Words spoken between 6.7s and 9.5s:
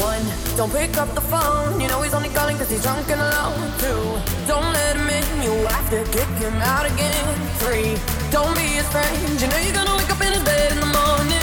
again. Three, don't be his friend. You